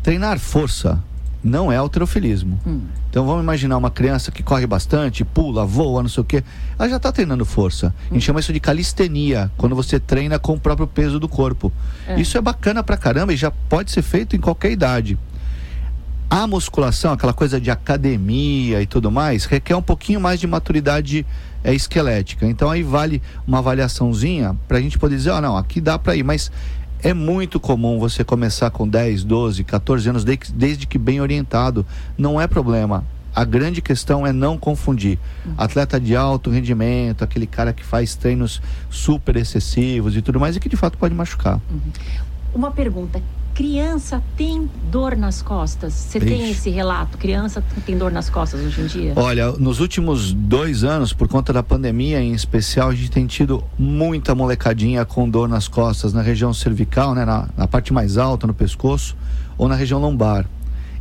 treinar 0.04 0.38
força 0.38 1.04
não 1.44 1.72
é 1.72 1.78
alterofilismo. 1.78 2.60
Hum. 2.68 2.81
Então 3.10 3.25
vamos 3.25 3.42
imaginar 3.42 3.78
uma 3.78 3.89
criança 3.89 4.31
que 4.31 4.44
corre 4.44 4.68
bastante, 4.68 5.25
pula, 5.25 5.66
voa, 5.66 6.04
não 6.04 6.10
sei 6.10 6.22
o 6.22 6.24
quê. 6.24 6.44
Ela 6.78 6.88
já 6.90 6.98
está 6.98 7.12
treinando 7.12 7.44
força. 7.44 7.88
A 7.88 7.90
Hum. 7.90 8.13
gente 8.13 8.25
chama 8.25 8.40
isso 8.40 8.54
de 8.54 8.60
calistenia, 8.60 9.50
quando 9.57 9.75
você 9.75 10.00
treina 10.00 10.38
com 10.38 10.54
o 10.54 10.60
próprio 10.60 10.86
peso 10.86 11.19
do 11.19 11.28
corpo. 11.28 11.74
É. 12.07 12.19
Isso 12.19 12.38
é 12.38 12.42
bacana 12.42 12.83
pra 12.83 12.95
caramba 12.95 13.33
e 13.33 13.38
já 13.38 13.50
pode 13.50 13.90
ser 13.92 14.04
feito 14.04 14.36
em 14.36 14.40
qualquer 14.40 14.72
idade. 14.72 15.18
A 16.30 16.46
musculação, 16.46 17.14
aquela 17.14 17.34
coisa 17.34 17.60
de 17.60 17.72
academia 17.72 18.82
e 18.82 18.86
tudo 18.86 19.10
mais, 19.10 19.46
requer 19.46 19.76
um 19.76 19.82
pouquinho 19.82 20.20
mais 20.20 20.40
de 20.40 20.46
maturidade 20.46 21.26
é, 21.64 21.74
esquelética. 21.74 22.46
Então 22.46 22.70
aí 22.70 22.84
vale 22.84 23.22
uma 23.48 23.60
avaliaçãozinha 23.60 24.56
para 24.68 24.78
a 24.78 24.82
gente 24.82 25.00
poder 25.00 25.16
dizer, 25.16 25.30
ó, 25.30 25.40
não, 25.40 25.56
aqui 25.56 25.80
dá 25.80 25.98
para 25.98 26.18
ir, 26.18 26.24
mas 26.24 26.52
é 27.02 27.14
muito 27.14 27.60
comum 27.60 27.98
você 27.98 28.24
começar 28.24 28.70
com 28.72 28.88
10, 28.88 29.24
12, 29.24 29.64
14 29.64 30.10
anos, 30.10 30.24
desde, 30.26 30.52
desde 30.52 30.86
que 30.86 30.98
bem 30.98 31.22
orientado. 31.22 31.86
Não 32.18 32.42
é 32.42 32.46
problema. 32.46 33.06
A 33.34 33.46
grande 33.46 33.82
questão 33.82 34.26
é 34.26 34.34
não 34.34 34.58
confundir. 34.58 35.19
Atleta 35.57 36.00
de 36.00 36.16
alto 36.16 36.50
rendimento, 36.50 37.24
aquele 37.24 37.46
cara 37.46 37.72
que 37.72 37.86
faz 37.86 38.16
treinos 38.16 38.62
super 38.90 39.36
excessivos 39.36 40.16
e 40.16 40.22
tudo 40.22 40.40
mais, 40.40 40.56
e 40.56 40.60
que 40.60 40.68
de 40.68 40.76
fato 40.76 40.98
pode 40.98 41.14
machucar. 41.14 41.62
Uma 42.54 42.72
pergunta. 42.72 43.22
Criança 43.57 44.21
tem 44.35 44.69
dor 44.92 45.18
nas 45.18 45.42
costas? 45.42 45.92
Você 45.92 46.19
tem 46.19 46.52
esse 46.52 46.69
relato? 46.69 47.18
Criança 47.18 47.64
tem 47.87 47.97
dor 47.97 48.11
nas 48.11 48.30
costas 48.30 48.61
hoje 48.61 48.81
em 48.81 48.85
dia? 48.85 49.14
Olha, 49.16 49.52
nos 49.54 49.80
últimos 49.80 50.31
dois 50.31 50.83
anos, 50.83 51.11
por 51.11 51.28
conta 51.28 51.52
da 51.52 51.64
pandemia 51.64 52.21
em 52.21 52.33
especial, 52.33 52.90
a 52.90 52.94
gente 52.94 53.09
tem 53.09 53.26
tido 53.26 53.64
muita 53.76 54.35
molecadinha 54.35 55.04
com 55.06 55.28
dor 55.28 55.49
nas 55.49 55.68
costas, 55.68 56.14
na 56.14 56.21
região 56.21 56.54
cervical, 56.54 57.16
né, 57.16 57.26
na, 57.26 57.49
na 57.57 57.68
parte 57.68 57.92
mais 57.92 58.16
alta, 58.16 58.45
no 58.45 58.54
pescoço, 58.54 59.18
ou 59.57 59.68
na 59.68 59.73
região 59.73 59.99
lombar. 59.99 60.45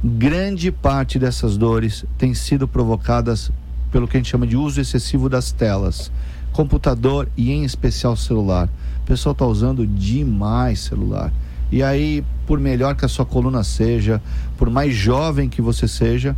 Grande 0.03 0.73
parte 0.73 1.19
dessas 1.19 1.59
dores 1.59 2.07
tem 2.17 2.33
sido 2.33 2.67
provocadas 2.67 3.53
pelo 3.93 4.09
que 4.09 4.17
a 4.17 4.19
gente 4.19 4.31
chama 4.31 4.47
de 4.47 4.57
uso 4.57 4.81
excessivo 4.81 5.29
das 5.29 5.53
telas, 5.53 6.11
computador 6.55 7.29
e 7.37 7.53
em 7.53 7.65
especial 7.65 8.17
celular. 8.17 8.67
O 9.03 9.07
pessoal 9.07 9.35
está 9.35 9.45
usando 9.45 9.87
demais 9.87 10.81
celular. 10.81 11.31
E 11.71 11.83
aí, 11.83 12.25
por 12.47 12.61
melhor 12.61 12.95
que 12.95 13.05
a 13.05 13.09
sua 13.09 13.25
coluna 13.27 13.65
seja, 13.65 14.23
por 14.57 14.71
mais 14.71 14.95
jovem 14.95 15.49
que 15.49 15.61
você 15.61 15.89
seja, 15.89 16.37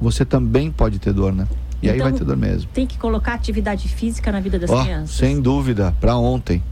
você 0.00 0.24
também 0.24 0.70
pode 0.70 0.98
ter 0.98 1.12
dor, 1.12 1.32
né? 1.32 1.46
E 1.82 1.88
aí 1.88 1.96
Então, 1.96 2.10
vai 2.10 2.18
ter 2.18 2.24
dor 2.24 2.36
mesmo. 2.36 2.68
Tem 2.74 2.86
que 2.86 2.98
colocar 2.98 3.34
atividade 3.34 3.88
física 3.88 4.30
na 4.32 4.40
vida 4.40 4.58
das 4.58 4.68
Ó, 4.70 4.82
crianças? 4.82 5.10
sem 5.16 5.40
dúvida, 5.40 5.94
para 6.00 6.16
ontem. 6.16 6.62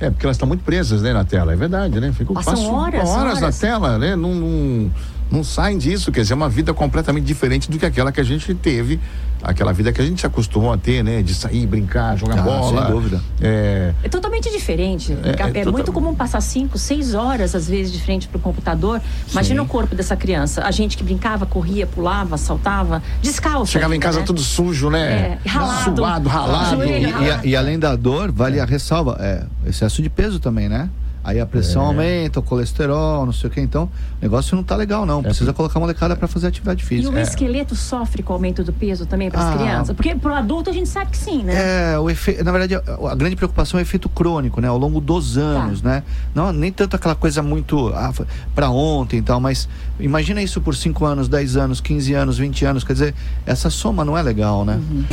É, 0.00 0.10
porque 0.10 0.26
elas 0.26 0.34
estão 0.36 0.48
muito 0.48 0.64
presas, 0.64 1.00
né, 1.00 1.12
na 1.12 1.24
tela, 1.24 1.52
é 1.52 1.56
verdade, 1.56 2.00
né? 2.00 2.10
Ficam 2.12 2.34
Passam 2.34 2.54
passam 2.54 2.74
horas, 2.74 3.08
horas 3.08 3.34
na 3.40 3.46
horas. 3.46 3.58
tela, 3.60 3.98
né? 3.98 4.16
Não, 4.16 4.34
não, 4.34 4.90
não 5.32 5.42
saem 5.42 5.78
disso, 5.78 6.12
quer 6.12 6.20
dizer, 6.20 6.34
é 6.34 6.36
uma 6.36 6.48
vida 6.48 6.74
completamente 6.74 7.24
diferente 7.24 7.70
do 7.70 7.78
que 7.78 7.86
aquela 7.86 8.12
que 8.12 8.20
a 8.20 8.24
gente 8.24 8.54
teve, 8.54 9.00
aquela 9.42 9.72
vida 9.72 9.90
que 9.92 10.00
a 10.00 10.04
gente 10.04 10.20
se 10.20 10.26
acostumou 10.26 10.72
a 10.72 10.76
ter, 10.76 11.02
né? 11.02 11.22
De 11.22 11.34
sair, 11.34 11.66
brincar, 11.66 12.16
jogar 12.16 12.38
Ah, 12.38 12.42
bola. 12.42 12.82
sem 12.84 12.92
dúvida. 12.92 13.20
É, 13.40 13.92
É 14.04 14.08
totalmente 14.08 14.50
diferente. 14.50 15.12
É, 15.24 15.28
É, 15.28 15.30
é 15.30 15.34
total- 15.64 15.72
muito 15.72 15.90
comum 15.92 16.14
passar 16.14 16.40
cinco, 16.42 16.76
seis 16.78 17.14
horas, 17.14 17.54
às 17.54 17.66
vezes, 17.66 17.92
de 17.92 18.00
frente 18.00 18.28
para 18.28 18.36
o 18.36 18.40
computador. 18.40 19.00
Imagina 19.32 19.60
Sim. 19.60 19.66
o 19.66 19.68
corpo 19.68 19.94
dessa 19.96 20.14
criança. 20.14 20.62
A 20.64 20.70
gente 20.70 20.96
que 20.96 21.02
brincava, 21.02 21.46
corria, 21.46 21.86
pulava, 21.86 22.36
saltava, 22.36 23.02
descalço. 23.22 23.72
chegava 23.72 23.96
em 23.96 24.00
casa 24.00 24.20
né? 24.20 24.24
tudo 24.26 24.40
sujo, 24.42 24.90
né? 24.90 25.38
É, 25.44 25.48
ralado. 25.48 25.96
Suado, 25.96 26.28
ralado. 26.28 26.76
Joelho 26.76 27.08
E, 27.08 27.24
e 27.24 27.30
a- 27.30 27.40
e 27.44 27.56
além 27.56 27.78
da 27.78 27.96
dor, 27.96 28.30
vale 28.30 28.60
a 28.60 28.64
ressalva, 28.64 29.16
é 29.18 29.44
excesso 29.66 30.02
de 30.02 30.10
peso 30.10 30.38
também, 30.38 30.68
né? 30.68 30.88
Aí 31.24 31.38
a 31.40 31.46
pressão 31.46 31.82
É. 31.82 31.86
aumenta, 31.86 32.40
o 32.40 32.42
colesterol, 32.42 33.24
não 33.24 33.32
sei 33.32 33.48
o 33.48 33.52
que. 33.52 33.60
Então, 33.60 33.84
o 33.84 33.90
negócio 34.22 34.56
não 34.56 34.62
tá 34.64 34.74
legal, 34.76 35.06
não. 35.06 35.22
Precisa 35.22 35.52
colocar 35.52 35.78
a 35.78 35.80
molecada 35.80 36.16
para 36.16 36.26
fazer 36.26 36.48
atividade 36.48 36.82
E 36.82 36.86
física. 36.86 37.14
o 37.14 37.18
esqueleto 37.18 37.76
sofre 37.76 38.22
com 38.22 38.32
o 38.32 38.36
aumento 38.36 38.64
do 38.64 38.72
peso 38.72 39.06
também 39.06 39.30
para 39.30 39.40
as 39.40 39.54
Ah. 39.54 39.58
crianças? 39.58 39.96
Porque 39.96 40.14
pro 40.16 40.34
adulto 40.34 40.70
a 40.70 40.72
gente 40.72 40.88
sabe 40.88 41.10
que 41.12 41.16
sim, 41.18 41.42
né? 41.44 41.92
É, 41.94 41.98
o 41.98 42.10
efe... 42.10 42.42
na 42.42 42.50
verdade, 42.50 42.74
a, 42.74 43.10
a 43.10 43.14
grande 43.14 43.36
preocupação 43.36 43.78
é 43.78 43.82
o 43.82 43.84
efeito 43.84 44.08
crônico, 44.08 44.60
né? 44.60 44.68
Ao 44.68 44.78
longo 44.78 45.00
dos 45.00 45.36
anos, 45.38 45.80
Tá. 45.80 45.88
né? 45.88 46.02
Não, 46.34 46.52
nem 46.52 46.72
tanto 46.72 46.96
aquela 46.96 47.14
coisa 47.14 47.42
muito 47.42 47.88
ah, 47.94 48.12
para 48.54 48.70
ontem 48.70 49.18
e 49.18 49.22
tal, 49.22 49.38
mas 49.40 49.68
imagina 50.00 50.42
isso 50.42 50.60
por 50.60 50.74
5 50.74 51.04
anos, 51.04 51.28
10 51.28 51.56
anos, 51.56 51.80
15 51.80 52.14
anos, 52.14 52.38
20 52.38 52.64
anos. 52.64 52.84
Quer 52.84 52.92
dizer, 52.94 53.14
essa 53.46 53.70
soma 53.70 54.04
não 54.04 54.16
é 54.18 54.22
legal, 54.22 54.64
né? 54.64 54.74
Uhum. 54.90 55.04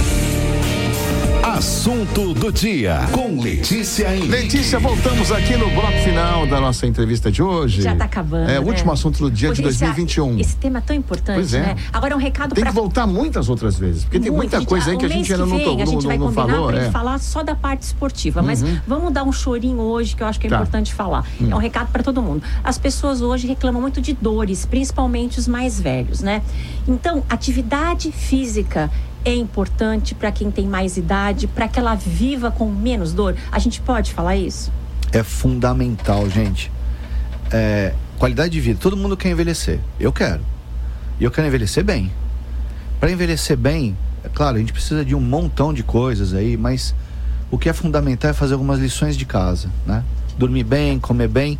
Assunto 1.63 2.33
do 2.35 2.53
dia 2.53 3.01
com 3.11 3.37
Letícia 3.41 4.15
Henrique. 4.15 4.29
Letícia, 4.29 4.79
voltamos 4.79 5.29
aqui 5.29 5.57
no 5.57 5.69
bloco 5.71 5.91
final 6.05 6.47
da 6.47 6.57
nossa 6.61 6.87
entrevista 6.87 7.29
de 7.29 7.43
hoje. 7.43 7.81
Já 7.81 7.93
tá 7.93 8.05
acabando. 8.05 8.49
É 8.49 8.57
o 8.57 8.63
né? 8.63 8.67
último 8.69 8.93
assunto 8.93 9.19
do 9.19 9.29
dia 9.29 9.51
de 9.51 9.61
Pois 9.61 9.75
esse- 9.75 9.83
2021. 9.83 10.39
Esse 10.39 10.55
tema 10.55 10.77
é 10.77 10.81
tão 10.81 10.95
importante, 10.95 11.35
Pois 11.35 11.53
é. 11.53 11.59
né? 11.59 11.75
Agora 11.91 12.13
é 12.13 12.15
um 12.15 12.19
recado 12.19 12.55
Tem 12.55 12.63
para 12.63 12.71
que 12.71 12.79
voltar 12.79 13.05
muitas 13.05 13.49
outras 13.49 13.77
vezes, 13.77 14.05
porque 14.05 14.21
tem 14.21 14.31
muita 14.31 14.63
coisa 14.65 14.91
aí 14.91 14.97
que 14.97 15.05
a 15.05 15.09
gente 15.09 15.33
ainda 15.33 15.45
não, 15.45 15.57
vem, 15.57 15.65
to- 15.65 15.81
A 15.81 15.85
gente 15.85 16.07
vai 16.07 16.17
não 16.17 16.27
combinar 16.27 16.47
falou. 16.53 16.67
pra 16.69 16.79
é. 16.81 16.91
falar 16.91 17.19
só 17.19 17.43
da 17.43 17.55
parte 17.55 17.81
esportiva, 17.81 18.41
mas 18.41 18.63
vamos 18.87 19.11
dar 19.11 19.25
um 19.25 19.31
chorinho 19.33 19.81
hoje 19.81 20.15
que 20.15 20.23
eu 20.23 20.27
acho 20.27 20.39
que 20.39 20.47
é 20.47 20.49
Tá. 20.49 20.55
importante 20.55 20.93
falar. 20.93 21.25
É 21.41 21.53
um 21.53 21.59
recado 21.59 21.91
para 21.91 22.01
todo 22.01 22.21
mundo. 22.21 22.41
As 22.63 22.77
pessoas 22.77 23.21
hoje 23.21 23.45
reclamam 23.47 23.81
muito 23.81 23.99
de 23.99 24.13
dores, 24.13 24.65
principalmente 24.65 25.37
os 25.37 25.45
mais 25.49 25.77
velhos, 25.77 26.21
né? 26.21 26.41
Então, 26.87 27.21
atividade 27.29 28.13
física 28.13 28.89
é 29.25 29.33
importante 29.33 30.15
para 30.15 30.31
quem 30.31 30.49
tem 30.49 30.67
mais 30.67 30.97
idade, 30.97 31.47
para 31.47 31.67
que 31.67 31.79
ela 31.79 31.95
viva 31.95 32.51
com 32.51 32.69
menos 32.69 33.13
dor. 33.13 33.35
A 33.51 33.59
gente 33.59 33.81
pode 33.81 34.13
falar 34.13 34.35
isso? 34.35 34.71
É 35.11 35.23
fundamental, 35.23 36.29
gente. 36.29 36.71
É, 37.51 37.93
qualidade 38.17 38.51
de 38.51 38.59
vida. 38.59 38.79
Todo 38.81 38.95
mundo 38.95 39.17
quer 39.17 39.29
envelhecer. 39.29 39.79
Eu 39.99 40.13
quero. 40.13 40.41
E 41.19 41.23
eu 41.23 41.31
quero 41.31 41.47
envelhecer 41.47 41.83
bem. 41.83 42.11
Para 42.99 43.11
envelhecer 43.11 43.57
bem, 43.57 43.97
é 44.23 44.29
claro, 44.29 44.57
a 44.57 44.59
gente 44.59 44.73
precisa 44.73 45.03
de 45.03 45.15
um 45.15 45.21
montão 45.21 45.73
de 45.73 45.83
coisas 45.83 46.33
aí, 46.33 46.57
mas 46.57 46.93
o 47.49 47.57
que 47.57 47.69
é 47.69 47.73
fundamental 47.73 48.31
é 48.31 48.33
fazer 48.33 48.53
algumas 48.53 48.79
lições 48.79 49.17
de 49.17 49.25
casa, 49.25 49.69
né? 49.85 50.03
Dormir 50.37 50.63
bem, 50.63 50.99
comer 50.99 51.27
bem 51.27 51.57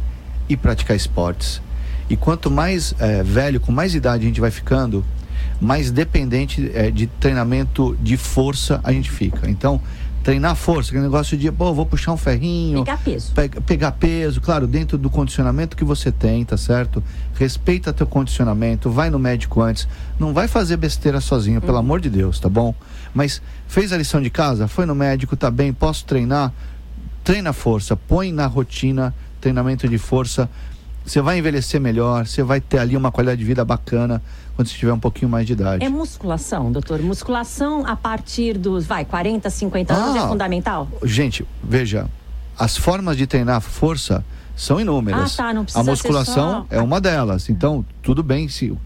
e 0.48 0.56
praticar 0.56 0.96
esportes. 0.96 1.62
E 2.10 2.16
quanto 2.16 2.50
mais 2.50 2.94
é, 3.00 3.24
velho, 3.24 3.60
com 3.60 3.72
mais 3.72 3.94
idade 3.96 4.24
a 4.24 4.28
gente 4.28 4.42
vai 4.42 4.52
ficando, 4.52 5.04
mais 5.60 5.92
dependente 5.92 6.72
é, 6.74 6.90
de 6.92 7.08
treinamento 7.08 7.98
de 8.02 8.16
força 8.18 8.80
a 8.84 8.92
gente 8.92 9.10
fica. 9.12 9.50
Então, 9.50 9.82
treinar 10.24 10.56
força, 10.56 10.90
aquele 10.92 11.04
negócio 11.04 11.38
de, 11.38 11.52
pô, 11.52 11.74
vou 11.74 11.86
puxar 11.86 12.12
um 12.14 12.18
ferrinho, 12.18 12.84
Pegar 12.84 12.98
peso. 12.98 13.32
Pega- 13.34 13.62
pegar 13.62 13.92
peso, 13.94 14.42
claro, 14.42 14.68
dentro 14.68 14.98
do 14.98 15.10
condicionamento 15.10 15.76
que 15.78 15.84
você 15.84 16.12
tem, 16.12 16.44
tá 16.46 16.58
certo? 16.58 17.04
Respeita 17.36 17.92
teu 17.94 18.06
condicionamento, 18.06 18.90
vai 18.90 19.10
no 19.10 19.18
médico 19.20 19.62
antes. 19.62 19.88
Não 20.20 20.34
vai 20.34 20.48
fazer 20.48 20.78
besteira 20.78 21.20
sozinho, 21.22 21.62
pelo 21.62 21.78
amor 21.78 22.00
de 22.02 22.10
Deus, 22.10 22.40
tá 22.40 22.50
bom? 22.50 22.74
Mas 23.14 23.42
fez 23.68 23.92
a 23.94 23.98
lição 23.98 24.22
de 24.22 24.30
casa, 24.30 24.68
foi 24.68 24.86
no 24.86 24.94
médico, 24.94 25.36
tá 25.38 25.50
bem, 25.50 25.72
posso 25.74 26.06
treinar? 26.06 26.54
Treina 27.24 27.54
força, 27.54 27.96
põe 27.96 28.32
na 28.32 28.46
rotina 28.46 29.14
treinamento 29.42 29.88
de 29.88 29.98
força. 29.98 30.50
Você 31.10 31.22
vai 31.22 31.40
envelhecer 31.40 31.82
melhor, 31.82 32.28
você 32.28 32.44
vai 32.44 32.62
ter 32.62 32.78
ali 32.78 32.96
uma 32.96 33.12
qualidade 33.12 33.40
de 33.40 33.44
vida 33.46 33.66
bacana 33.66 34.22
quando 34.56 34.68
você 34.68 34.76
tiver 34.76 34.94
um 34.94 35.00
pouquinho 35.00 35.28
mais 35.28 35.48
de 35.48 35.54
idade. 35.54 35.84
É 35.84 35.90
musculação, 35.90 36.72
doutor? 36.72 37.02
Musculação 37.02 37.84
a 37.88 37.96
partir 37.96 38.56
dos, 38.60 38.86
vai, 38.86 39.04
40, 39.06 39.50
50 39.50 39.92
anos 39.92 40.16
Ah. 40.22 40.26
é 40.26 40.28
fundamental? 40.28 40.88
Gente, 41.04 41.44
veja, 41.64 42.06
as 42.60 42.78
formas 42.78 43.18
de 43.18 43.26
treinar 43.26 43.60
força 43.60 44.24
são 44.56 44.80
inúmeras. 44.80 45.34
Ah, 45.34 45.46
tá, 45.46 45.52
não 45.54 45.64
precisa 45.64 45.82
A 45.82 45.84
musculação 45.92 46.68
só- 46.70 46.76
é 46.78 46.80
uma 46.80 47.02
delas. 47.02 47.50
Então, 47.50 47.84
tudo 48.04 48.22
bem 48.22 48.48
se 48.48 48.78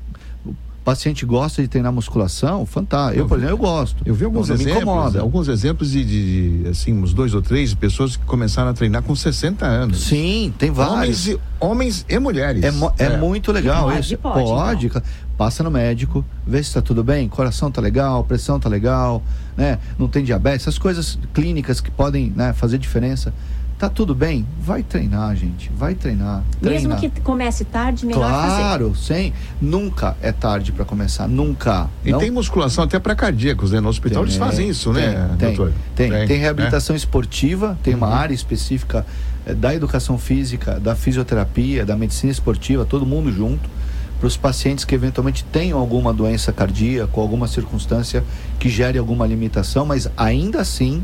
o 0.84 0.86
paciente 0.86 1.26
gosta 1.26 1.62
de 1.62 1.70
treinar 1.70 1.94
musculação, 1.94 2.66
fantástico. 2.66 3.22
Eu, 3.22 3.26
por 3.26 3.38
exemplo, 3.38 3.54
eu 3.54 3.58
gosto. 3.58 4.04
Eu 4.06 4.14
vi 4.14 4.26
alguns 4.26 4.50
me 4.50 4.56
exemplos, 4.56 5.16
alguns 5.16 5.48
exemplos 5.48 5.92
de, 5.92 6.04
de, 6.04 6.64
de, 6.64 6.70
assim, 6.70 6.92
uns 6.92 7.14
dois 7.14 7.34
ou 7.34 7.42
três 7.42 7.70
de 7.70 7.78
pessoas 7.78 8.18
que 8.18 8.26
começaram 8.26 8.70
a 8.70 8.74
treinar 8.74 9.02
com 9.02 9.16
60 9.16 9.66
anos. 9.66 10.04
Sim, 10.04 10.54
tem 10.58 10.72
vários. 10.72 10.94
Homens 10.94 11.28
e, 11.28 11.40
homens 11.58 12.06
e 12.10 12.20
mulheres. 12.20 12.64
É, 12.66 12.72
mo- 12.72 12.92
é 12.98 13.16
muito 13.16 13.54
legal 13.54 13.86
Pode, 13.86 14.00
isso. 14.02 14.18
pode, 14.18 14.90
claro. 14.90 15.06
Passa 15.38 15.64
no 15.64 15.72
médico, 15.72 16.24
vê 16.46 16.58
se 16.58 16.68
está 16.68 16.82
tudo 16.82 17.02
bem, 17.02 17.30
coração 17.30 17.72
tá 17.72 17.80
legal, 17.80 18.22
pressão 18.26 18.60
tá 18.60 18.68
legal, 18.68 19.24
né? 19.56 19.80
Não 19.98 20.10
tem 20.10 20.22
diabetes, 20.22 20.64
essas 20.68 20.78
coisas 20.78 21.18
clínicas 21.34 21.80
que 21.80 21.90
podem 21.90 22.30
né, 22.36 22.52
fazer 22.52 22.78
diferença. 22.78 23.34
Tá 23.84 23.90
tudo 23.90 24.16
bem? 24.16 24.48
Vai 24.62 24.82
treinar, 24.82 25.36
gente. 25.36 25.70
Vai 25.76 25.94
treinar. 25.94 26.42
Mesmo 26.62 26.96
que 26.96 27.10
comece 27.20 27.66
tarde, 27.66 28.06
melhor 28.06 28.32
fazer. 28.32 28.62
Claro, 28.62 28.96
sim. 28.96 29.34
Nunca 29.62 30.16
é 30.22 30.32
tarde 30.32 30.72
para 30.72 30.86
começar. 30.86 31.28
Nunca. 31.28 31.90
E 32.06 32.10
Não 32.10 32.18
tem 32.18 32.32
musculação 32.32 32.86
até 32.86 32.98
para 32.98 33.14
cardíacos, 33.14 33.72
né? 33.74 33.82
No 33.82 33.90
hospital 33.90 34.24
eles 34.24 34.38
tem, 34.38 34.48
fazem 34.48 34.70
isso, 34.70 34.94
né, 34.94 35.36
tem, 35.38 35.50
doutor? 35.50 35.74
Tem, 35.98 36.10
tem, 36.10 36.28
Tem, 36.28 36.40
reabilitação 36.40 36.96
esportiva, 36.96 37.78
tem 37.84 37.94
uma 37.94 38.08
Uhum. 38.08 38.14
área 38.14 38.34
específica 38.34 39.06
eh, 39.46 39.54
da 39.54 39.76
educação 39.76 40.18
física, 40.18 40.80
da 40.80 40.96
fisioterapia, 40.96 41.86
da 41.86 41.98
medicina 41.98 42.32
esportiva, 42.32 42.86
todo 42.86 43.06
mundo 43.06 43.34
junto, 43.34 43.70
para 44.18 44.28
os 44.28 44.38
pacientes 44.38 44.86
que 44.86 44.96
eventualmente 44.96 45.44
tenham 45.52 45.78
alguma 45.78 46.14
doença 46.14 46.54
cardíaca 46.54 47.12
ou 47.16 47.22
alguma 47.22 47.50
circunstância 47.50 48.24
que 48.58 48.70
gere 48.70 48.98
alguma 48.98 49.28
limitação, 49.28 49.86
mas 49.86 50.10
ainda 50.16 50.62
assim, 50.62 51.04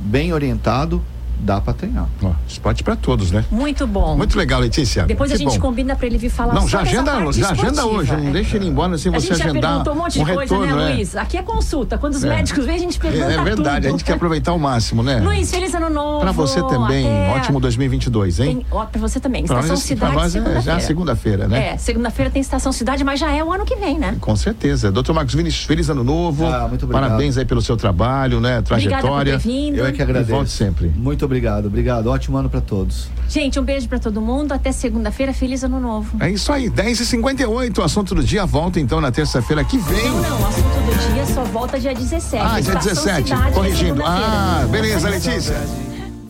bem 0.00 0.32
orientado, 0.32 1.00
dá 1.38 1.60
para 1.60 1.72
treinar. 1.74 2.06
Ó, 2.22 2.32
esporte 2.48 2.82
para 2.82 2.96
todos, 2.96 3.30
né? 3.30 3.44
Muito 3.50 3.86
bom. 3.86 4.16
Muito 4.16 4.36
legal, 4.38 4.60
Letícia. 4.60 5.04
Depois 5.04 5.30
a 5.32 5.36
gente 5.36 5.54
bom. 5.54 5.60
combina 5.60 5.94
para 5.96 6.06
ele 6.06 6.18
vir 6.18 6.30
falar 6.30 6.54
Não, 6.54 6.66
já 6.68 6.80
agenda, 6.80 7.12
já 7.32 7.50
agenda 7.50 7.86
hoje, 7.86 8.16
não 8.16 8.32
deixa 8.32 8.56
ele 8.56 8.66
ir 8.66 8.68
embora 8.68 8.96
sem 8.98 9.14
A 9.14 9.18
você 9.20 9.28
gente 9.28 9.38
já 9.38 9.44
agendar 9.50 9.70
perguntou 9.70 9.92
um 9.92 9.96
monte 9.96 10.20
um 10.20 10.24
de 10.24 10.32
coisa, 10.34 10.54
retorno, 10.54 10.76
né, 10.76 10.92
é. 10.92 10.94
Luiz? 10.96 11.16
Aqui 11.16 11.36
é 11.36 11.42
consulta. 11.42 11.98
Quando 11.98 12.14
os 12.14 12.24
É. 12.24 12.28
médicos 12.28 12.64
vêm, 12.64 12.76
a 12.76 12.78
gente 12.78 12.98
pergunta 12.98 13.24
É, 13.32 13.34
é 13.36 13.42
verdade, 13.42 13.76
tudo. 13.82 13.86
a 13.86 13.90
gente 13.90 14.04
quer 14.04 14.14
aproveitar 14.14 14.52
o 14.52 14.58
máximo, 14.58 15.02
né? 15.02 15.20
Luiz, 15.20 15.50
feliz 15.50 15.74
ano 15.74 15.90
novo. 15.90 16.20
Para 16.20 16.32
você 16.32 16.62
também, 16.62 17.06
Até- 17.06 17.36
ótimo 17.36 17.60
2022, 17.60 18.40
hein? 18.40 18.56
Tem, 18.56 18.66
ó, 18.70 18.84
pra 18.86 19.00
você 19.00 19.20
também. 19.20 19.44
Pra 19.44 19.56
Estação 19.60 19.76
nós, 19.76 19.86
pra 19.86 20.08
Cidade, 20.10 20.40
nós 20.40 20.56
é 20.56 20.60
já 20.62 20.80
segunda-feira. 20.80 21.46
né? 21.48 21.72
É, 21.74 21.76
segunda-feira 21.76 22.30
tem 22.30 22.40
Estação 22.40 22.72
Cidade, 22.72 23.04
mas 23.04 23.20
já 23.20 23.30
é 23.32 23.42
o 23.44 23.52
ano 23.52 23.64
que 23.64 23.76
vem, 23.76 23.98
né? 23.98 24.16
Com 24.20 24.34
certeza. 24.36 24.90
Doutor 24.90 25.12
Marcos 25.14 25.34
Vinícius, 25.34 25.64
feliz 25.64 25.88
ano 25.90 26.02
novo. 26.04 26.46
Ah, 26.46 26.66
muito 26.68 26.84
obrigado. 26.84 27.02
Parabéns 27.08 27.36
aí 27.36 27.44
pelo 27.44 27.60
seu 27.60 27.76
trabalho, 27.76 28.40
né? 28.40 28.58
Obrigada 28.58 28.62
por 28.62 28.68
Trajetória. 28.98 29.32
ter 29.38 29.48
vindo. 29.48 29.76
Eu 29.76 29.86
é 29.86 29.92
que 29.92 30.02
agradeço. 30.02 30.30
volte 30.30 30.50
sempre. 30.50 30.88
Muito 30.96 31.24
obrigado, 31.26 31.66
obrigado. 31.66 32.06
Ótimo 32.06 32.36
ano 32.36 32.48
para 32.48 32.60
todos. 32.60 33.08
Gente, 33.28 33.60
um 33.60 33.62
beijo 33.62 33.88
pra 33.88 33.98
todo 33.98 34.20
mundo. 34.20 34.52
Até 34.52 34.72
segunda-feira. 34.72 35.32
Feliz 35.32 35.62
ano 35.62 35.78
novo. 35.78 36.16
É 36.20 36.30
isso 36.30 36.50
aí, 36.52 36.70
10h58. 36.70 37.78
O 37.78 37.82
assunto 37.82 38.14
do 38.14 38.24
dia 38.24 38.46
volta 38.46 38.80
então 38.80 39.00
na 39.00 39.12
terça-feira 39.12 39.62
que 39.64 39.76
vem. 39.78 40.10
Não, 40.10 40.22
não, 40.22 40.40
o 40.40 40.46
assunto 40.46 40.64
do 40.64 41.14
dia 41.14 41.26
só 41.26 41.44
volta 41.44 41.78
dia 41.78 41.94
17. 41.94 42.36
Ah, 42.36 42.60
dia 42.60 42.60
Estação 42.60 42.92
17. 42.94 43.28
Cidade 43.28 43.48
é 43.48 43.52
Corrigindo. 43.52 44.02
Ah, 44.04 44.66
beleza, 44.70 45.08
Letícia. 45.08 45.85